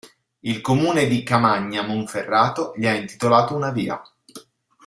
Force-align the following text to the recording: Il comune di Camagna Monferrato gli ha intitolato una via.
Il 0.39 0.61
comune 0.61 1.05
di 1.05 1.21
Camagna 1.21 1.83
Monferrato 1.83 2.73
gli 2.75 2.87
ha 2.87 2.93
intitolato 2.95 3.55
una 3.55 3.69
via. 3.69 4.01